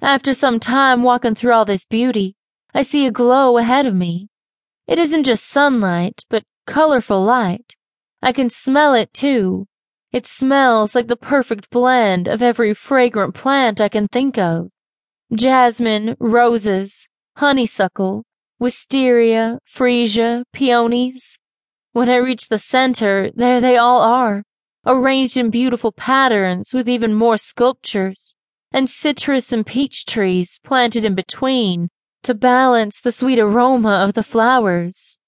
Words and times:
After 0.00 0.32
some 0.32 0.60
time 0.60 1.02
walking 1.02 1.34
through 1.34 1.52
all 1.52 1.64
this 1.64 1.84
beauty, 1.84 2.36
I 2.72 2.82
see 2.82 3.06
a 3.06 3.10
glow 3.10 3.58
ahead 3.58 3.86
of 3.86 3.94
me. 3.94 4.28
It 4.86 4.98
isn't 4.98 5.24
just 5.24 5.48
sunlight, 5.48 6.24
but 6.30 6.44
colorful 6.66 7.22
light. 7.22 7.74
I 8.22 8.32
can 8.32 8.48
smell 8.48 8.94
it 8.94 9.12
too. 9.12 9.66
It 10.12 10.24
smells 10.24 10.94
like 10.94 11.08
the 11.08 11.16
perfect 11.16 11.68
blend 11.70 12.28
of 12.28 12.42
every 12.42 12.74
fragrant 12.74 13.34
plant 13.34 13.80
I 13.80 13.88
can 13.88 14.08
think 14.08 14.38
of. 14.38 14.68
Jasmine, 15.34 16.16
roses, 16.18 17.06
honeysuckle, 17.36 18.24
wisteria, 18.58 19.58
freesia, 19.66 20.44
peonies. 20.52 21.38
When 21.92 22.08
I 22.08 22.16
reach 22.16 22.48
the 22.48 22.58
center, 22.58 23.30
there 23.34 23.60
they 23.60 23.76
all 23.76 24.00
are, 24.00 24.44
arranged 24.86 25.36
in 25.36 25.50
beautiful 25.50 25.92
patterns 25.92 26.72
with 26.72 26.88
even 26.88 27.14
more 27.14 27.36
sculptures, 27.36 28.34
and 28.72 28.88
citrus 28.90 29.52
and 29.52 29.66
peach 29.66 30.04
trees 30.04 30.60
planted 30.62 31.04
in 31.04 31.14
between 31.14 31.88
to 32.22 32.34
balance 32.34 33.00
the 33.00 33.12
sweet 33.12 33.38
aroma 33.38 34.04
of 34.06 34.14
the 34.14 34.22
flowers. 34.22 35.18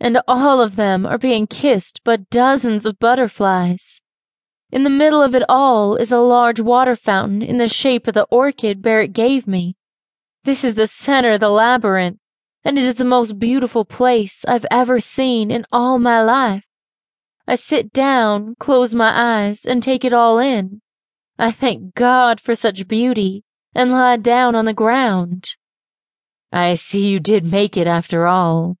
And 0.00 0.20
all 0.26 0.60
of 0.60 0.76
them 0.76 1.04
are 1.06 1.18
being 1.18 1.46
kissed 1.46 2.02
by 2.04 2.16
dozens 2.16 2.86
of 2.86 2.98
butterflies. 2.98 4.00
In 4.70 4.84
the 4.84 4.90
middle 4.90 5.22
of 5.22 5.34
it 5.34 5.42
all 5.48 5.96
is 5.96 6.12
a 6.12 6.18
large 6.18 6.60
water 6.60 6.94
fountain 6.94 7.42
in 7.42 7.58
the 7.58 7.68
shape 7.68 8.06
of 8.06 8.14
the 8.14 8.26
orchid 8.30 8.82
Barrett 8.82 9.12
gave 9.12 9.46
me. 9.46 9.76
This 10.44 10.62
is 10.62 10.74
the 10.74 10.86
center 10.86 11.32
of 11.32 11.40
the 11.40 11.50
labyrinth, 11.50 12.18
and 12.64 12.78
it 12.78 12.84
is 12.84 12.96
the 12.96 13.04
most 13.04 13.38
beautiful 13.38 13.84
place 13.84 14.44
I've 14.46 14.66
ever 14.70 15.00
seen 15.00 15.50
in 15.50 15.64
all 15.72 15.98
my 15.98 16.22
life. 16.22 16.64
I 17.46 17.56
sit 17.56 17.92
down, 17.92 18.56
close 18.58 18.94
my 18.94 19.10
eyes, 19.14 19.64
and 19.64 19.82
take 19.82 20.04
it 20.04 20.12
all 20.12 20.38
in. 20.38 20.82
I 21.38 21.52
thank 21.52 21.94
God 21.94 22.40
for 22.40 22.54
such 22.54 22.88
beauty 22.88 23.44
and 23.74 23.92
lie 23.92 24.16
down 24.16 24.54
on 24.54 24.64
the 24.64 24.72
ground. 24.74 25.50
I 26.50 26.74
see 26.74 27.08
you 27.08 27.20
did 27.20 27.44
make 27.44 27.76
it 27.76 27.86
after 27.86 28.26
all. 28.26 28.76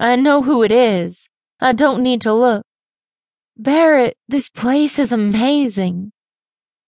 I 0.00 0.16
know 0.16 0.42
who 0.42 0.62
it 0.62 0.72
is. 0.72 1.28
I 1.60 1.72
don't 1.72 2.02
need 2.02 2.22
to 2.22 2.32
look. 2.32 2.64
Barrett, 3.56 4.16
this 4.26 4.48
place 4.48 4.98
is 4.98 5.12
amazing. 5.12 6.12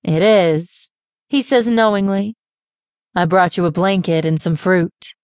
It 0.03 0.23
is, 0.23 0.89
he 1.29 1.43
says 1.43 1.69
knowingly. 1.69 2.37
I 3.15 3.27
brought 3.27 3.57
you 3.57 3.67
a 3.67 3.71
blanket 3.71 4.25
and 4.25 4.41
some 4.41 4.57
fruit. 4.57 5.15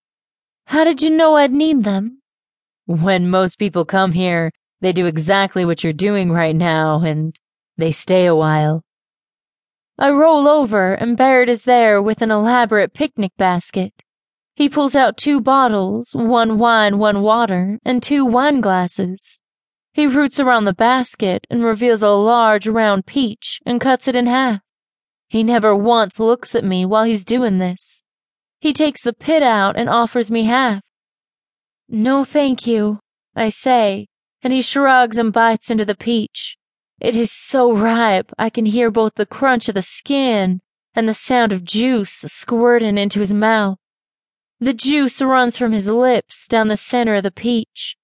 How 0.66 0.84
did 0.84 1.02
you 1.02 1.10
know 1.10 1.36
I'd 1.36 1.52
need 1.52 1.84
them? 1.84 2.20
When 2.86 3.30
most 3.30 3.58
people 3.58 3.84
come 3.84 4.12
here, 4.12 4.52
they 4.80 4.92
do 4.92 5.06
exactly 5.06 5.64
what 5.64 5.82
you're 5.82 5.92
doing 5.92 6.30
right 6.30 6.54
now, 6.54 7.02
and 7.02 7.34
they 7.76 7.92
stay 7.92 8.26
a 8.26 8.34
while. 8.34 8.82
I 10.00 10.08
roll 10.08 10.48
over, 10.48 10.94
and 10.94 11.14
Barrett 11.14 11.50
is 11.50 11.64
there 11.64 12.00
with 12.00 12.22
an 12.22 12.30
elaborate 12.30 12.94
picnic 12.94 13.32
basket. 13.36 13.92
He 14.54 14.66
pulls 14.66 14.94
out 14.94 15.18
two 15.18 15.42
bottles, 15.42 16.14
one 16.14 16.58
wine, 16.58 16.96
one 16.96 17.20
water, 17.20 17.78
and 17.84 18.02
two 18.02 18.24
wine 18.24 18.62
glasses. 18.62 19.38
He 19.92 20.06
roots 20.06 20.40
around 20.40 20.64
the 20.64 20.72
basket 20.72 21.46
and 21.50 21.62
reveals 21.62 22.02
a 22.02 22.08
large 22.08 22.66
round 22.66 23.04
peach 23.04 23.60
and 23.66 23.78
cuts 23.78 24.08
it 24.08 24.16
in 24.16 24.26
half. 24.26 24.60
He 25.28 25.42
never 25.42 25.76
once 25.76 26.18
looks 26.18 26.54
at 26.54 26.64
me 26.64 26.86
while 26.86 27.04
he's 27.04 27.24
doing 27.24 27.58
this. 27.58 28.02
He 28.58 28.72
takes 28.72 29.02
the 29.02 29.12
pit 29.12 29.42
out 29.42 29.76
and 29.76 29.90
offers 29.90 30.30
me 30.30 30.44
half. 30.44 30.80
No, 31.90 32.24
thank 32.24 32.66
you, 32.66 33.00
I 33.36 33.50
say, 33.50 34.06
and 34.42 34.50
he 34.50 34.62
shrugs 34.62 35.18
and 35.18 35.30
bites 35.30 35.70
into 35.70 35.84
the 35.84 35.94
peach. 35.94 36.56
It 37.00 37.16
is 37.16 37.32
so 37.32 37.72
ripe 37.72 38.30
I 38.38 38.50
can 38.50 38.66
hear 38.66 38.90
both 38.90 39.14
the 39.14 39.24
crunch 39.24 39.68
of 39.70 39.74
the 39.74 39.82
skin 39.82 40.60
and 40.94 41.08
the 41.08 41.14
sound 41.14 41.50
of 41.52 41.64
juice 41.64 42.24
squirting 42.28 42.98
into 42.98 43.20
his 43.20 43.32
mouth. 43.32 43.78
The 44.58 44.74
juice 44.74 45.22
runs 45.22 45.56
from 45.56 45.72
his 45.72 45.88
lips 45.88 46.46
down 46.46 46.68
the 46.68 46.76
center 46.76 47.14
of 47.14 47.22
the 47.22 47.30
peach. 47.30 47.96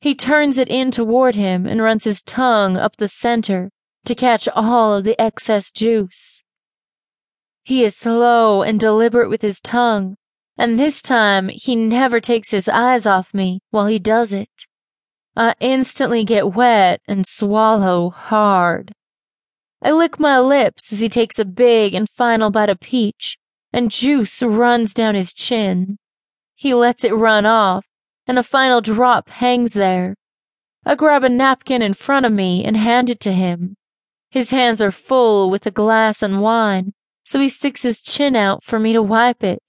He 0.00 0.16
turns 0.16 0.58
it 0.58 0.68
in 0.68 0.90
toward 0.90 1.36
him 1.36 1.64
and 1.64 1.80
runs 1.80 2.02
his 2.02 2.22
tongue 2.22 2.76
up 2.76 2.96
the 2.96 3.06
center 3.06 3.70
to 4.06 4.14
catch 4.16 4.48
all 4.48 4.94
of 4.94 5.04
the 5.04 5.20
excess 5.20 5.70
juice. 5.70 6.42
He 7.62 7.84
is 7.84 7.96
slow 7.96 8.62
and 8.62 8.80
deliberate 8.80 9.28
with 9.28 9.42
his 9.42 9.60
tongue, 9.60 10.16
and 10.58 10.76
this 10.76 11.02
time 11.02 11.50
he 11.50 11.76
never 11.76 12.18
takes 12.18 12.50
his 12.50 12.68
eyes 12.68 13.06
off 13.06 13.32
me 13.32 13.60
while 13.70 13.86
he 13.86 14.00
does 14.00 14.32
it. 14.32 14.48
I 15.40 15.54
instantly 15.58 16.22
get 16.22 16.52
wet 16.52 17.00
and 17.08 17.26
swallow 17.26 18.10
hard. 18.10 18.92
I 19.80 19.90
lick 19.90 20.20
my 20.20 20.38
lips 20.38 20.92
as 20.92 21.00
he 21.00 21.08
takes 21.08 21.38
a 21.38 21.46
big 21.46 21.94
and 21.94 22.06
final 22.10 22.50
bite 22.50 22.68
of 22.68 22.78
peach, 22.78 23.38
and 23.72 23.90
juice 23.90 24.42
runs 24.42 24.92
down 24.92 25.14
his 25.14 25.32
chin. 25.32 25.96
He 26.56 26.74
lets 26.74 27.04
it 27.04 27.14
run 27.14 27.46
off 27.46 27.86
and 28.26 28.38
a 28.38 28.42
final 28.42 28.82
drop 28.82 29.30
hangs 29.30 29.72
there. 29.72 30.14
I 30.84 30.94
grab 30.94 31.24
a 31.24 31.30
napkin 31.30 31.80
in 31.80 31.94
front 31.94 32.26
of 32.26 32.32
me 32.32 32.62
and 32.62 32.76
hand 32.76 33.08
it 33.08 33.20
to 33.20 33.32
him. 33.32 33.76
His 34.30 34.50
hands 34.50 34.82
are 34.82 34.90
full 34.90 35.48
with 35.48 35.62
the 35.62 35.70
glass 35.70 36.22
and 36.22 36.42
wine, 36.42 36.92
so 37.24 37.40
he 37.40 37.48
sticks 37.48 37.80
his 37.80 38.02
chin 38.02 38.36
out 38.36 38.62
for 38.62 38.78
me 38.78 38.92
to 38.92 39.00
wipe 39.00 39.42
it. 39.42 39.64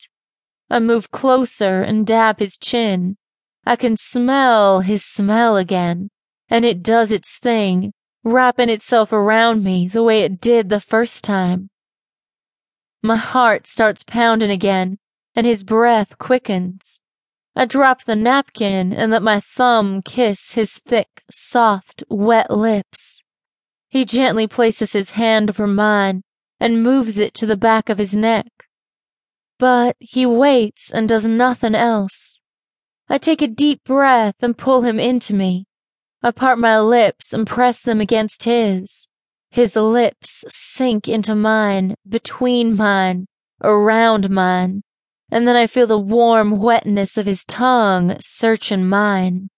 I 0.69 0.79
move 0.79 1.11
closer 1.11 1.81
and 1.81 2.05
dab 2.05 2.39
his 2.39 2.57
chin. 2.57 3.15
I 3.71 3.77
can 3.77 3.95
smell 3.95 4.81
his 4.81 5.05
smell 5.05 5.55
again, 5.55 6.09
and 6.49 6.65
it 6.65 6.83
does 6.83 7.09
its 7.09 7.37
thing, 7.37 7.93
wrapping 8.21 8.67
itself 8.67 9.13
around 9.13 9.63
me 9.63 9.87
the 9.87 10.03
way 10.03 10.23
it 10.23 10.41
did 10.41 10.67
the 10.67 10.81
first 10.81 11.23
time. 11.23 11.69
My 13.01 13.15
heart 13.15 13.67
starts 13.67 14.03
pounding 14.03 14.51
again, 14.51 14.97
and 15.37 15.45
his 15.45 15.63
breath 15.63 16.17
quickens. 16.17 17.01
I 17.55 17.63
drop 17.63 18.03
the 18.03 18.17
napkin 18.17 18.91
and 18.91 19.09
let 19.09 19.23
my 19.23 19.39
thumb 19.39 20.01
kiss 20.01 20.51
his 20.51 20.73
thick, 20.73 21.23
soft, 21.31 22.03
wet 22.09 22.51
lips. 22.51 23.23
He 23.87 24.03
gently 24.03 24.47
places 24.47 24.91
his 24.91 25.11
hand 25.11 25.49
over 25.49 25.65
mine 25.65 26.23
and 26.59 26.83
moves 26.83 27.17
it 27.17 27.33
to 27.35 27.45
the 27.45 27.55
back 27.55 27.87
of 27.87 27.99
his 27.99 28.13
neck. 28.13 28.51
But 29.57 29.95
he 30.01 30.25
waits 30.25 30.91
and 30.91 31.07
does 31.07 31.25
nothing 31.25 31.73
else. 31.73 32.40
I 33.11 33.19
take 33.19 33.43
a 33.43 33.47
deep 33.47 33.83
breath 33.83 34.35
and 34.41 34.57
pull 34.57 34.81
him 34.81 34.99
into 34.99 35.35
me. 35.35 35.65
I 36.23 36.31
part 36.31 36.57
my 36.57 36.79
lips 36.79 37.33
and 37.33 37.45
press 37.45 37.83
them 37.83 38.01
against 38.01 38.45
his. 38.45 39.07
His 39.51 39.75
lips 39.75 40.45
sink 40.49 41.07
into 41.07 41.35
mine, 41.35 41.93
between 42.07 42.75
mine, 42.75 43.27
around 43.61 44.31
mine 44.31 44.81
and 45.31 45.47
then 45.47 45.55
I 45.55 45.65
feel 45.65 45.87
the 45.87 45.97
warm 45.97 46.59
wetness 46.59 47.17
of 47.17 47.25
his 47.25 47.45
tongue 47.45 48.17
searching 48.19 48.87
mine. 48.87 49.49